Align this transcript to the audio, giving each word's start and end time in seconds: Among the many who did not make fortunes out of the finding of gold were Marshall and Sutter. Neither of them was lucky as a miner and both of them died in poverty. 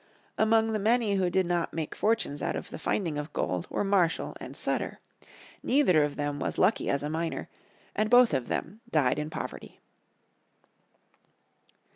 Among 0.35 0.71
the 0.71 0.79
many 0.79 1.17
who 1.17 1.29
did 1.29 1.45
not 1.45 1.75
make 1.75 1.93
fortunes 1.93 2.41
out 2.41 2.55
of 2.55 2.71
the 2.71 2.79
finding 2.79 3.19
of 3.19 3.31
gold 3.33 3.69
were 3.69 3.83
Marshall 3.83 4.35
and 4.41 4.57
Sutter. 4.57 4.99
Neither 5.61 6.03
of 6.03 6.15
them 6.15 6.39
was 6.39 6.57
lucky 6.57 6.89
as 6.89 7.03
a 7.03 7.09
miner 7.11 7.49
and 7.95 8.09
both 8.09 8.33
of 8.33 8.47
them 8.47 8.81
died 8.89 9.19
in 9.19 9.29
poverty. 9.29 9.79